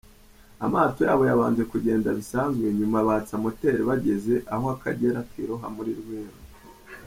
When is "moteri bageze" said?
3.43-4.33